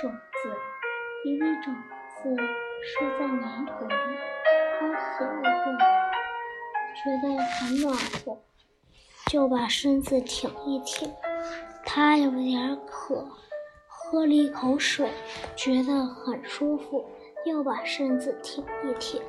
[0.00, 0.10] 种
[0.42, 0.50] 子，
[1.24, 1.74] 一粒种
[2.22, 2.36] 子
[2.82, 3.94] 是在泥土里，
[4.78, 4.86] 它
[5.16, 5.44] 醒了
[6.94, 8.42] 觉得很暖和，
[9.26, 11.12] 就把身子挺一挺。
[11.84, 13.26] 它有点渴，
[13.86, 15.10] 喝了一口水，
[15.54, 17.08] 觉得很舒服，
[17.44, 19.22] 又把身子挺一挺。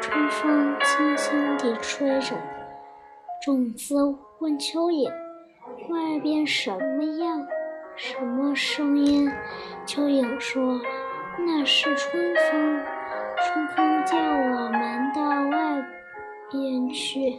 [0.00, 2.36] 春风轻轻地吹着，
[3.42, 3.94] 种子
[4.40, 5.10] 问蚯蚓
[5.88, 7.46] ：“外边什么样？
[7.96, 9.30] 什么声音？”
[9.86, 10.80] 蚯蚓说
[11.46, 12.82] ：“那是春风，
[13.36, 15.84] 春风叫我们到外
[16.50, 17.38] 边去。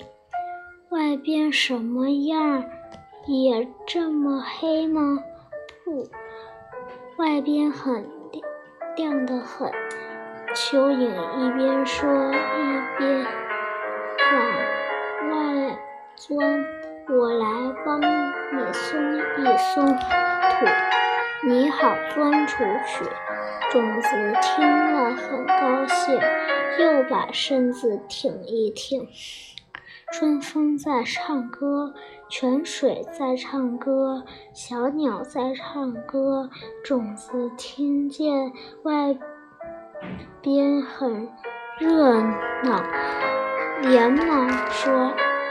[0.89, 2.63] 外边什么样？
[3.27, 5.19] 也这么黑吗？
[5.85, 6.07] 不，
[7.17, 8.43] 外边很亮，
[8.95, 9.71] 亮得很。”
[10.53, 13.25] 蚯蚓一边说一边
[14.33, 14.35] 往
[15.29, 15.79] 外
[16.15, 16.65] 钻，
[17.09, 17.45] 我来
[17.85, 23.03] 帮你松一松土，你好钻出去。
[23.71, 24.09] 种子
[24.41, 26.19] 听了很高兴，
[26.79, 29.07] 又把身子挺一挺。
[30.13, 31.93] 春风在唱歌，
[32.29, 36.49] 泉水在唱歌，小鸟在唱歌。
[36.83, 38.51] 种子听见
[38.83, 39.17] 外。
[40.41, 41.29] 边很
[41.79, 42.19] 热
[42.63, 42.83] 闹，
[43.81, 44.91] 连忙说：“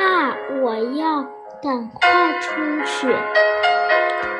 [0.00, 1.24] 啊，我要
[1.62, 2.00] 赶快
[2.40, 2.48] 出
[2.84, 3.14] 去！”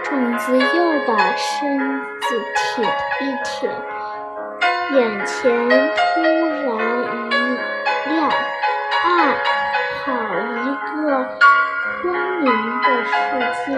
[0.05, 1.79] 种子又把身
[2.21, 2.27] 子
[2.57, 3.71] 挺一挺，
[4.97, 5.69] 眼前
[6.15, 6.69] 突然
[7.11, 7.29] 一
[8.11, 9.11] 亮，啊，
[10.05, 10.07] 好
[10.49, 10.65] 一
[10.97, 10.97] 个
[12.03, 12.07] 光
[12.41, 12.47] 明
[12.81, 13.11] 的世
[13.67, 13.71] 界！